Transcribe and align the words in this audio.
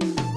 Thank 0.00 0.18
you 0.20 0.27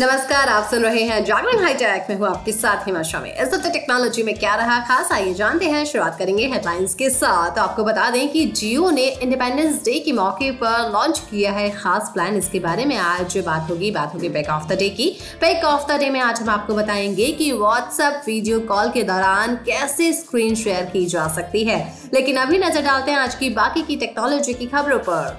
नमस्कार, 0.00 0.48
आप 0.48 0.68
सुन 0.70 0.82
रहे 0.82 1.02
हैं 1.04 1.24
जागरण 1.24 1.62
हाईटेक। 1.62 2.06
में 2.10 2.16
हूँ 2.16 2.26
आपके 2.28 2.52
साथ 2.52 2.86
हिमा 2.86 3.00
में 3.20 3.32
इस 3.32 3.52
हफ़्ते 3.54 3.70
टेक्नोलॉजी 3.70 4.22
में 4.22 4.34
क्या 4.34 4.54
रहा, 4.54 4.78
खास 4.80 5.10
आइए 5.12 5.34
जानते 5.34 5.66
हैं। 5.66 5.84
शुरुआत 5.84 6.16
करेंगे 6.18 6.46
हेडलाइंस 6.46 6.94
के 6.94 7.10
साथ। 7.10 7.50
तो 7.56 7.62
आपको 7.62 7.84
बता 7.84 8.08
दें 8.10 8.28
कि 8.28 8.44
जियो 8.46 8.90
ने 8.90 9.04
इंडिपेंडेंस 9.06 9.74
डे 9.84 9.98
के 9.98 10.12
मौके 10.12 10.50
पर 10.62 10.90
लॉन्च 10.92 11.18
किया 11.30 11.52
है 11.52 11.68
खास 11.70 12.10
प्लान 12.14 12.36
इसके 12.36 12.60
बारे 12.60 12.84
में 12.84 12.96
आज 12.96 13.38
बात 13.38 13.70
होगी 13.70 13.90
बात 13.90 14.14
होगी 14.14 14.28
बैक 14.28 14.48
ऑफ़ 14.48 14.66
द 14.66 14.78
डे 14.78 14.88
की। 14.90 15.10
बैक 15.40 15.64
ऑफ़ 15.64 15.86
द 15.92 15.98
डे 16.00 16.10
में 16.10 16.20
आज 16.20 16.40
हम 16.40 16.50
आपको 16.50 16.74
बताएँगे 16.74 17.30
कि 17.32 17.52
व्हाट्सएप 17.52 18.22
वीडियो 18.26 18.60
कॉल 18.60 18.90
के 18.90 19.02
दौरान 19.02 19.54
कैसे 19.66 20.12
स्क्रीन 20.12 20.54
शेयर 20.54 20.84
की 20.84 21.06
जा 21.06 21.28
सकती 21.28 21.64
है। 21.64 21.78
लेकिन 22.14 22.36
अभी 22.36 22.58
नज़र 22.58 22.82
डालते 22.82 23.10
हैं 23.10 23.18
आज 23.18 23.34
की 23.34 23.50
बाकी 23.50 23.82
की 23.82 23.96
टेक्नोलॉजी 23.96 24.54
की 24.54 24.66
खबरों 24.66 24.98
पर। 24.98 25.38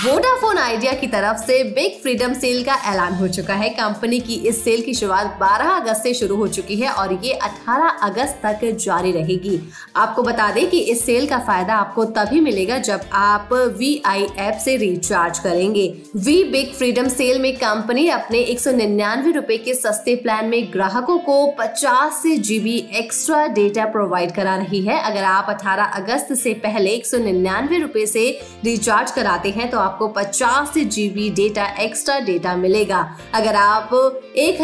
वोडाफोन 0.00 0.58
आइडिया 0.58 0.92
की 0.92 1.06
तरफ़ 1.06 1.36
से 1.38 1.62
बिग 1.64 2.00
फ्रीडम 2.02 2.32
सेल 2.34 2.62
का 2.64 2.74
ऐलान 2.92 3.14
हो 3.14 3.26
चुका 3.28 3.54
है। 3.54 3.68
कंपनी 3.70 4.18
की 4.20 4.34
इस 4.48 4.62
सेल 4.64 4.80
की 4.82 4.94
शुरुआत 4.94 5.26
12 5.40 5.68
अगस्त 5.70 6.02
से 6.02 6.14
शुरू 6.14 6.36
हो 6.36 6.46
चुकी 6.48 6.76
है 6.76 6.90
और 6.90 7.12
ये 7.24 7.32
18 7.42 7.98
अगस्त 8.02 8.40
तक 8.42 8.64
जारी 8.76 9.12
रहेगी। 9.12 9.60
आपको 9.96 10.22
बता 10.22 10.50
दें 10.52 10.68
कि 10.70 10.78
इस 10.92 11.04
सेल 11.06 11.26
का 11.26 11.38
फ़ायदा 11.38 11.74
आपको 11.74 12.04
तभी 12.16 12.40
मिलेगा 12.40 12.78
जब 12.78 13.00
आप 13.12 13.48
वी 13.78 14.02
आई 14.06 14.26
ऐप 14.38 14.58
से 14.58 14.76
रिचार्ज 14.76 15.38
करेंगे। 15.38 15.86
वी 16.16 16.42
बिग 16.44 16.72
फ्रीडम 16.72 17.08
सेल 17.08 17.38
में 17.38 17.52
कंपनी 17.56 18.08
अपने 18.08 18.38
एक 18.38 18.60
सौ 18.60 18.72
के 19.64 19.74
सस्ते 19.74 20.16
प्लान 20.16 20.48
में 20.48 20.72
ग्राहकों 20.72 21.18
को 21.20 21.46
पचास 21.58 22.22
जीबी 22.40 22.76
एक्स्ट्रा 22.94 23.46
डेटा 23.52 23.84
प्रोवाइड 23.86 24.34
करा 24.34 24.56
रही 24.56 24.84
है। 24.86 25.00
अगर 25.02 25.22
आप 25.26 25.46
अठारह 25.50 25.84
अगस्त 25.84 26.34
से 26.34 26.54
पहले 26.64 26.90
एक 26.90 27.06
सौ 27.06 27.18
से 28.06 28.28
रिचार्ज 28.64 29.10
कराते 29.10 29.50
हैं 29.50 29.70
तो 29.70 29.81
आपको 29.82 30.12
50 30.16 30.84
जीबी 30.86 31.28
डेटा 31.32 31.66
एक्स्ट्रा 31.80 32.18
डेटा 32.22 32.54
मिलेगा। 32.56 33.00
अगर 33.34 33.56
आप 33.56 33.90
एक 34.38 34.60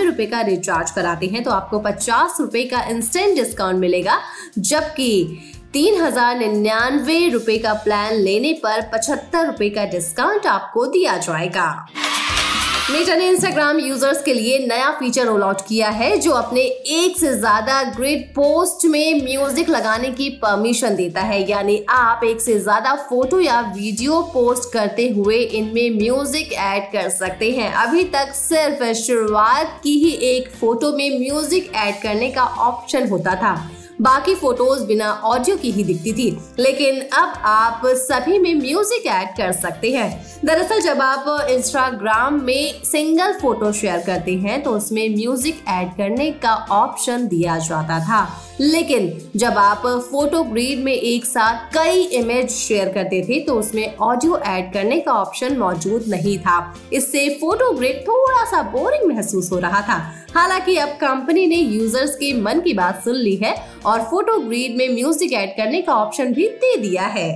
रूपए 0.00 0.26
का 0.26 0.40
रिचार्ज 0.42 0.90
कराते 0.90 1.26
हैं 1.26 1.42
तो 1.42 1.50
आपको 1.50 1.78
पचास 1.80 2.36
रूपए 2.40 2.64
का 2.64 2.82
इंस्टेंट 2.90 3.34
डिस्काउंट 3.36 3.80
मिलेगा, 3.80 4.18
जबकि 4.58 5.38
तीन 5.72 6.00
हज़ार 6.00 6.38
निन्यानवे 6.38 7.28
रुपए 7.28 7.56
का 7.58 7.72
प्लान 7.74 8.14
लेने 8.14 8.52
पर 8.62 8.80
पचहत्तर 8.92 9.46
रूपए 9.46 9.68
का 9.70 9.84
डिस्काउंट 9.86 10.46
आपको 10.48 10.86
दिया 10.88 11.16
जाएगा। 11.18 11.68
मेटा 12.82 13.14
ने 13.14 13.26
इंस्टाग्राम 13.28 13.78
यूज़र्स 13.78 14.22
के 14.22 14.32
लिए 14.34 14.58
नया 14.58 14.90
फीचर 14.90 15.26
रोल 15.26 15.42
आउट 15.42 15.60
किया 15.66 15.88
है, 15.88 16.16
जो 16.18 16.30
अपने 16.32 16.60
एक 16.60 17.18
से 17.18 17.32
ज़्यादा 17.34 17.82
ग्रिड 17.92 18.22
पोस्ट 18.34 18.86
में 18.86 19.22
म्यूज़िक 19.22 19.68
लगाने 19.68 20.10
की 20.10 20.28
परमिशन 20.42 20.96
देता 20.96 21.20
है। 21.22 21.40
यानी 21.50 21.78
आप 21.90 22.24
एक 22.24 22.40
से 22.40 22.58
ज़्यादा 22.58 22.94
फ़ोटो 23.08 23.40
या 23.40 23.60
वीडियो 23.74 24.20
पोस्ट 24.32 24.72
करते 24.72 25.08
हुए 25.08 25.36
इनमें 25.36 25.98
म्यूज़िक 25.98 26.52
ऐड 26.52 26.90
कर 26.92 27.08
सकते 27.10 27.50
हैं। 27.50 27.72
अभी 27.84 28.04
तक 28.14 28.32
सिर्फ़ 28.36 28.84
शुरुआत 28.98 29.80
की 29.84 29.98
ही 29.98 30.10
एक 30.30 30.50
फ़ोटो 30.60 30.92
में 30.92 31.18
म्यूज़िक 31.18 31.72
ऐड 31.76 32.02
करने 32.02 32.30
का 32.30 32.44
ऑप्शन 32.60 33.08
होता 33.08 33.34
था। 33.34 33.54
बाकी 34.00 34.34
फ़ोटोज़ 34.34 34.84
बिना 34.86 35.10
ऑडियो 35.24 35.56
की 35.56 35.70
ही 35.70 35.84
दिखती 35.84 36.12
थी। 36.12 36.30
लेकिन 36.58 37.00
अब 37.14 37.32
आप 37.46 37.82
सभी 37.86 38.38
में 38.38 38.54
म्यूज़िक 38.54 39.06
ऐड 39.06 39.36
कर 39.36 39.52
सकते 39.52 39.90
हैं। 39.90 40.10
दरअसल 40.44 40.80
जब 40.80 41.00
आप 41.02 41.24
इंस्टाग्राम 41.50 42.40
में 42.44 42.82
सिंगल 42.84 43.32
फ़ोटो 43.40 43.72
शेयर 43.72 44.02
करते 44.06 44.34
हैं 44.36 44.62
तो 44.62 44.70
उसमें 44.70 45.08
म्यूज़िक 45.16 45.64
ऐड 45.68 45.96
करने 45.96 46.30
का 46.42 46.54
ऑप्शन 46.72 47.26
दिया 47.28 47.58
जाता 47.60 47.98
था। 48.00 48.28
लेकिन 48.60 49.10
जब 49.36 49.58
आप 49.58 49.82
फ़ोटो 50.10 50.42
ग्रीड 50.44 50.78
में 50.84 50.92
एक 50.92 51.24
साथ 51.24 51.72
कई 51.74 52.02
इमेज 52.14 52.50
शेयर 52.50 52.88
करते 52.92 53.22
थे 53.28 53.38
तो 53.40 53.54
उसमें 53.54 53.96
ऑडियो 53.96 54.38
ऐड 54.38 54.72
करने 54.72 54.98
का 55.00 55.12
ऑप्शन 55.12 55.56
मौजूद 55.58 56.04
नहीं 56.08 56.38
था। 56.38 56.58
इससे 56.92 57.28
फ़ोटो 57.40 57.72
ग्रिड 57.72 58.00
थोड़ा 58.08 58.44
सा 58.50 58.62
बोरिंग 58.72 59.08
महसूस 59.08 59.50
हो 59.52 59.58
रहा 59.58 59.80
था। 59.80 59.98
हालाँकि 60.34 60.76
अब 60.76 60.88
कंपनी 61.00 61.46
ने 61.46 61.56
यूज़र्स 61.56 62.14
के 62.16 62.32
मन 62.40 62.60
की 62.60 62.74
बात 62.74 63.02
सुन 63.04 63.16
ली 63.16 63.34
है 63.36 63.54
और 63.86 64.02
फ़ोटो 64.02 64.38
ग्रीड 64.40 64.76
में 64.76 64.88
म्यूज़िक 64.94 65.32
ऐड 65.32 65.56
करने 65.56 65.82
का 65.82 65.94
ऑप्शन 65.94 66.32
भी 66.34 66.48
दे 66.48 66.76
दिया 66.76 67.06
है। 67.08 67.28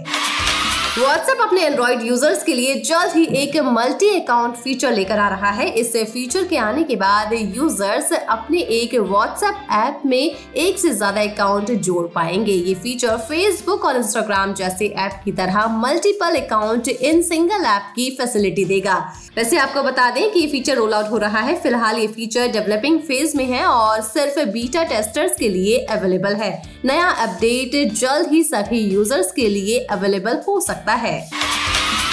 व्हाट्सएप 0.99 1.39
अपने 1.43 1.63
एंड्रॉइड 1.63 2.03
यूज़र्स 2.03 2.43
के 2.45 2.55
लिए 2.55 2.75
जल्द 2.81 3.15
ही 3.15 3.25
एक 3.37 3.57
मल्टी 3.59 4.09
अकाउंट 4.11 4.57
फीचर 4.57 4.93
लेकर 4.93 5.19
आ 5.19 5.29
रहा 5.29 5.51
है। 5.51 5.67
इस 5.71 5.93
फीचर 6.13 6.45
के 6.49 6.57
आने 6.57 6.83
के 6.85 6.97
बाद 6.97 7.33
यूज़र्स 7.33 8.13
अपने 8.13 8.59
एक 8.59 8.95
व्हाट्सएप 8.97 9.67
ऐप 9.73 10.03
में 10.07 10.19
एक 10.19 10.79
से 10.79 10.91
ज़्यादा 10.93 11.23
अकाउंट 11.23 11.71
जोड़ 11.81 12.07
पाएँगे। 12.15 12.53
ये 12.53 12.75
फीचर 12.75 13.17
फेसबुक 13.21 13.85
और 13.85 13.97
इंस्टाग्राम 13.97 14.55
जैसे 14.55 14.89
ऐप 14.99 15.21
की 15.25 15.33
तरह 15.33 15.67
multiple 15.79 16.41
account 16.41 16.89
in 16.89 17.23
single 17.23 17.65
app 17.67 17.93
की 17.97 18.11
फैसिलिटी 18.19 18.65
देगा। 18.65 18.99
वैसे 19.37 19.57
आपको 19.59 19.83
बता 19.83 20.09
दें 20.11 20.31
कि 20.33 20.41
ये 20.41 20.47
फीचर 20.47 20.77
रोल 20.77 20.95
आउट 20.95 21.11
हो 21.11 21.19
रहा 21.19 21.41
है। 21.41 21.57
फ़िलहाल 21.61 21.99
ये 21.99 22.07
फीचर 22.09 22.53
डेवलपिंग 22.53 23.01
फ़ेज़ 23.01 23.37
में 23.37 23.45
है 23.47 23.65
और 23.65 24.01
सिर्फ़ 24.03 24.41
बीटा 24.51 24.85
टेस्टर्स 24.85 25.37
के 25.39 25.49
लिए 25.49 25.79
अवेलेबल 25.91 26.35
है। 26.35 26.53
नया 26.85 27.09
अपडेट 27.09 27.93
जल्द 27.95 28.31
ही 28.33 28.43
सभी 28.45 28.81
यूज़र्स 28.85 29.33
के 29.33 29.49
लिए 29.49 29.79
अवेलेबल 29.91 30.41
हो 30.49 30.59
सकता 30.61 30.81
है 30.83 30.84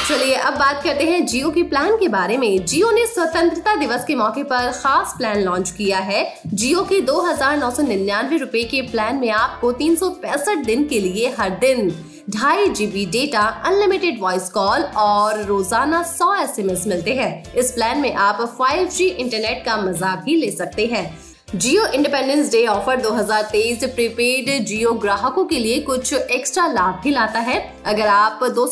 चलिए, 0.08 0.34
अब 0.36 0.54
बात 0.54 0.84
करते 0.84 1.04
हैं 1.04 1.26
जियो 1.26 1.50
के 1.50 1.64
प्लान 1.64 1.96
के 1.98 2.08
बारे 2.08 2.38
में। 2.38 2.66
जियो 2.66 2.92
ने 2.92 3.06
स्वतंत्रता 3.06 3.76
दिवस 3.76 4.06
के 4.06 4.16
मौके 4.16 4.44
पर 4.44 4.72
खास 4.72 5.14
प्लान 5.18 5.42
लॉन्च 5.42 5.72
किया 5.72 6.00
है। 6.00 6.34
जियो 6.48 6.84
के 6.84 7.02
दो 7.02 7.22
हज़ार 7.22 7.58
नौ 7.58 7.72
सौ 7.72 7.84
निन्यानवे 7.84 8.38
रूपए 8.38 8.64
के 8.64 8.82
प्लान 8.82 9.16
में 9.16 9.30
आपको 9.30 9.72
तीन 9.72 9.96
सौ 9.96 10.10
पैंसठ 10.10 10.66
दिन 10.66 10.88
के 10.88 11.00
लिए 11.00 11.34
हर 11.40 11.50
दिन 11.50 11.90
ढाई 12.30 12.68
GB 12.70 13.06
data 13.06 13.42
unlimited 13.66 14.22
voice 14.22 14.50
call 14.50 14.82
और 14.82 15.42
रोज़ाना 15.44 16.04
100 16.04 16.36
एसएमएस 16.36 16.88
मिलते 16.88 17.14
हैं। 17.14 17.54
इस 17.54 17.72
प्लान 17.72 18.00
में 18.00 18.14
आप 18.14 18.42
5G 18.62 19.02
इंटरनेट 19.02 19.64
का 19.66 19.78
मज़ा 19.78 20.16
भी 20.16 20.36
ले 20.36 20.52
सकते 20.52 20.86
हैं। 20.86 21.31
Jio 21.54 21.86
independence 21.86 22.52
day 22.52 22.66
offer 22.66 23.02
2023 23.02 23.84
prepaid 23.86 24.50
Jio 24.66 24.92
ग्राहकों 24.96 25.44
के 25.46 25.58
लिए 25.60 25.80
कुछ 25.80 26.14
एक्स्ट्रा 26.14 26.68
लाभ 26.68 27.02
भी 27.04 27.12
लाता 27.12 27.40
है। 27.40 27.58
अगर 27.86 28.08
आप 28.08 28.44
दो 28.56 28.66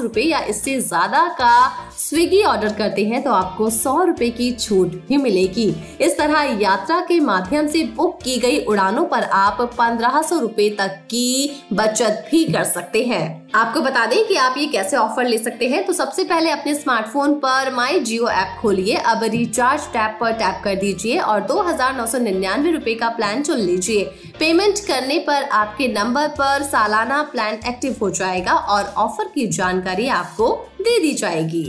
रुपए 0.00 0.20
या 0.20 0.40
इससे 0.44 0.78
ज़्यादा 0.80 1.26
का 1.38 1.52
स्विगी 1.98 2.42
ऑर्डर 2.42 2.72
करते 2.72 3.04
हैं 3.04 3.22
तो 3.22 3.32
आपको 3.32 3.70
सौ 3.70 4.02
रुपए 4.04 4.30
की 4.30 4.50
छूट 4.52 4.94
भी 5.08 5.16
मिलेगी। 5.16 5.68
इस 6.00 6.18
तरह 6.18 6.58
यात्रा 6.60 7.00
के 7.00 7.20
माध्यम 7.20 7.66
से 7.66 7.84
बुक 7.96 8.18
की 8.22 8.36
गई 8.38 8.58
उड़ानों 8.64 9.04
पर 9.04 9.22
आप 9.22 9.60
पंद्रह 9.78 10.20
सौ 10.22 10.40
तक 10.48 11.00
की 11.10 11.50
बचत 11.72 12.26
भी 12.30 12.44
कर 12.44 12.64
सकते 12.64 13.04
हैं। 13.04 13.39
आपको 13.54 13.80
बता 13.80 14.04
दें 14.06 14.26
कि 14.26 14.34
आप 14.36 14.54
ये 14.58 14.66
कैसे 14.66 14.96
ऑफ़र 14.96 15.24
ले 15.24 15.38
सकते 15.38 15.68
हैं। 15.68 15.84
तो 15.86 15.92
सबसे 15.92 16.24
पहले 16.24 16.50
अपने 16.50 16.74
स्मार्टफ़ोन 16.74 17.34
पर 17.36 17.70
माई 17.74 17.98
जियो 18.00 18.28
ऐप 18.28 18.56
खोलिए। 18.60 18.96
अब 18.96 19.22
रिचार्ज 19.24 19.86
टैब 19.92 20.16
पर 20.20 20.32
टैप 20.32 20.60
कर 20.64 20.74
दीजिए 20.74 21.18
और 21.20 21.40
दो 21.42 21.60
हज़ार 21.62 21.96
नौ 21.96 22.06
सौ 22.06 22.18
निन्यानवे 22.18 22.70
रूपए 22.70 22.94
का 22.94 23.08
प्लान 23.08 23.42
चुन 23.42 23.58
लीजिए। 23.60 24.04
पेमेंट 24.38 24.78
करने 24.86 25.18
पर 25.26 25.42
आपके 25.42 25.88
नंबर 25.88 26.28
पर 26.38 26.62
सालाना 26.64 27.22
प्लान 27.32 27.58
एक्टिव 27.68 27.96
हो 28.00 28.10
जाएगा 28.10 28.52
और 28.52 28.84
ऑफ़र 28.98 29.30
की 29.34 29.46
जानकारी 29.48 30.06
आपको 30.10 30.48
दे 30.78 30.98
दी 31.00 31.12
जाएगी। 31.14 31.64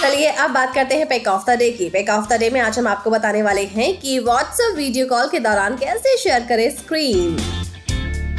चलिए, 0.00 0.28
अब 0.28 0.50
बात 0.50 0.74
करते 0.74 0.94
हैं 0.94 1.08
पैक 1.08 1.28
ऑफ़ 1.28 1.50
द 1.50 1.58
डे 1.58 1.70
की। 1.72 1.88
पैक 1.90 2.10
ऑफ़ 2.10 2.28
द 2.28 2.40
डे 2.40 2.50
में 2.50 2.60
आज 2.60 2.78
हम 2.78 2.88
आपको 2.88 3.10
बताने 3.10 3.42
वाले 3.42 3.64
हैं 3.66 3.92
कि 4.00 4.18
व्हाट्सएप 4.20 4.76
वीडियो 4.76 5.06
कॉल 5.06 5.28
के 5.28 5.40
दौरान 5.40 5.76
कैसे 5.76 6.16
शेयर 6.18 6.46
करें 6.48 6.68
स्क्रीन 6.72 7.36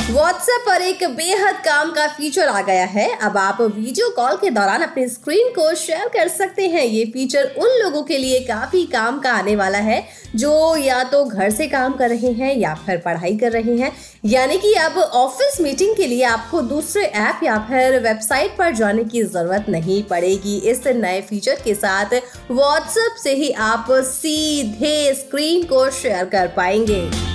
व्हाट्सएप 0.09 0.61
पर 0.65 0.81
एक 0.81 1.03
बेहद 1.15 1.55
काम 1.63 1.91
का 1.91 2.05
फीचर 2.07 2.47
आ 2.47 2.61
गया 2.61 2.83
है। 2.85 3.07
अब 3.17 3.37
आप 3.37 3.57
वीडियो 3.61 4.09
कॉल 4.09 4.35
के 4.37 4.49
दौरान 4.49 4.81
अपनी 4.81 5.07
स्क्रीन 5.09 5.49
को 5.49 5.73
शेयर 5.75 6.07
कर 6.07 6.27
सकते 6.27 6.67
हैं। 6.67 6.83
ये 6.83 7.03
फीचर 7.05 7.51
उन 7.57 7.69
लोगों 7.81 8.03
के 8.03 8.17
लिए 8.17 8.39
काफ़ी 8.39 8.85
काम 8.85 9.19
का 9.19 9.31
आने 9.31 9.55
वाला 9.55 9.77
है, 9.79 10.01
जो 10.35 10.75
या 10.75 11.03
तो 11.03 11.23
घर 11.25 11.49
से 11.49 11.67
काम 11.67 11.93
कर 11.93 12.09
रहे 12.09 12.31
हैं 12.33 12.55
या 12.55 12.73
फिर 12.85 13.01
पढ़ाई 13.05 13.35
कर 13.37 13.51
रहे 13.51 13.77
हैं। 13.77 13.91
यानी 14.25 14.57
कि 14.57 14.73
अब 14.75 14.97
ऑफ़िस 14.97 15.61
मीटिंग 15.61 15.95
के 15.95 16.07
लिए 16.07 16.23
आपको 16.25 16.61
दूसरे 16.63 17.03
ऐप 17.03 17.43
या 17.43 17.59
फिर 17.69 17.99
वेबसाइट 17.99 18.57
पर 18.57 18.73
जाने 18.75 19.03
की 19.03 19.23
ज़रूरत 19.23 19.65
नहीं 19.69 20.03
पड़ेगी। 20.05 20.57
इस 20.61 20.87
नए 20.87 21.21
फीचर 21.21 21.61
के 21.63 21.75
साथ 21.75 22.21
व्हाट्सएप 22.51 23.23
से 23.23 23.33
ही 23.33 23.51
आप 23.51 23.87
सीधे 23.91 25.13
स्क्रीन 25.15 25.63
को 25.63 25.89
शेयर 25.93 26.25
कर 26.25 26.47
पाएँगे। 26.47 27.26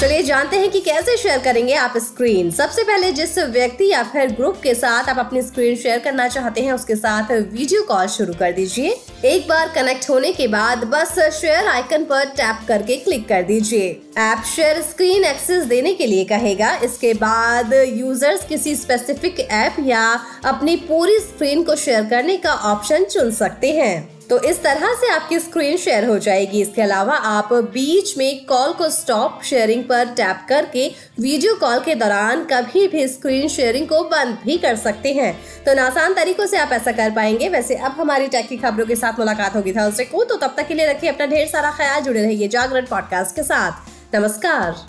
चलिए 0.00 0.22
जानते 0.22 0.56
हैं 0.56 0.70
कि 0.70 0.80
कैसे 0.80 1.16
शेयर 1.16 1.38
करेंगे 1.38 1.74
आप 1.74 1.96
स्क्रीन 1.98 2.50
सबसे 2.50 2.82
पहले 2.82 3.10
जिस 3.12 3.38
व्यक्ति 3.38 3.90
या 3.90 4.02
फिर 4.02 4.30
ग्रुप 4.32 4.60
के 4.62 4.74
साथ 4.74 5.08
आप 5.08 5.18
अपनी 5.18 5.40
स्क्रीन 5.42 5.76
शेयर 5.76 5.98
करना 5.98 6.26
चाहते 6.28 6.60
हैं, 6.60 6.72
उसके 6.72 6.94
साथ 6.96 7.30
वीडियो 7.32 7.82
कॉल 7.82 8.06
शुरू 8.06 8.34
कर 8.34 8.52
दीजिए। 8.52 8.94
एक 9.24 9.48
बार 9.48 9.72
कनेक्ट 9.74 10.08
होने 10.10 10.30
के 10.32 10.46
बाद 10.48 10.84
बस 10.84 11.18
शेयर 11.40 11.66
आइकन 11.68 12.04
पर 12.04 12.24
टैप 12.36 12.60
करके 12.68 12.96
क्लिक 12.96 13.26
कर 13.28 13.42
दीजिए। 13.42 13.88
ऐप 14.18 14.44
शेयर 14.54 14.80
स्क्रीन 14.82 15.24
एक्सेस 15.24 15.64
देने 15.64 15.94
के 15.94 16.06
लिए 16.06 16.24
कहेगा। 16.24 16.74
इसके 16.84 17.12
बाद 17.14 17.74
यूज़र्स 17.88 18.46
किसी 18.48 18.74
स्पेसिफिक 18.76 19.40
ऐप 19.40 19.76
या 19.86 20.04
अपनी 20.44 20.76
पूरी 20.84 21.18
स्क्रीन 21.18 21.62
को 21.62 21.76
शेयर 21.76 22.04
करने 22.04 22.36
का 22.36 22.52
ऑप्शन 22.72 23.04
चुन 23.06 23.30
सकते 23.32 23.72
हैं। 23.72 24.17
तो 24.30 24.38
इस 24.40 24.62
तरह 24.62 24.94
से 24.94 25.08
आपकी 25.10 25.38
स्क्रीन 25.38 25.76
शेयर 25.76 26.04
हो 26.04 26.18
जाएगी। 26.18 26.60
इसके 26.60 26.82
अलावा 26.82 27.14
आप 27.14 27.52
बीच 27.52 28.16
में 28.18 28.44
कॉल 28.44 28.72
को 28.72 28.88
स्टॉप 28.88 29.40
शेयरिंग 29.44 29.84
पर 29.84 30.04
टैप 30.06 30.44
करके 30.48 30.86
वीडियो 31.20 31.54
कॉल 31.54 31.78
के 31.80 31.94
दौरान 31.94 32.44
कभी 32.44 32.86
भी 32.88 33.06
स्क्रीन 33.08 33.48
शेयरिंग 33.48 33.88
को 33.88 34.02
बंद 34.04 34.38
भी 34.44 34.58
कर 34.58 34.76
सकते 34.76 35.12
हैं। 35.12 35.32
तो 35.64 35.80
आसान 35.82 36.14
तरीकों 36.14 36.46
से 36.46 36.58
आप 36.58 36.72
ऐसा 36.72 36.92
कर 36.92 37.10
पाएँगे। 37.10 37.48
वैसे 37.48 37.74
अब 37.74 37.92
हमारी 37.92 38.28
टेक 38.28 38.48
की 38.48 38.56
खबरों 38.56 38.86
के 38.86 38.96
साथ 38.96 39.18
मुलाकात 39.18 39.56
होगी 39.56 39.72
थर्सडे 39.72 40.04
को। 40.04 40.24
तो 40.24 40.36
तब 40.36 40.54
तक 40.56 40.68
के 40.68 40.74
लिए 40.74 40.86
रखिए 40.86 41.10
अपना 41.10 41.26
ढेर 41.26 41.46
सारा 41.46 41.70
ख्याल, 41.70 42.00
जुड़े 42.00 42.22
रहिए 42.22 42.48
जागरण 42.48 42.86
पॉडकास्ट 42.86 43.36
के 43.36 43.42
साथ। 43.42 44.16
नमस्कार। 44.16 44.86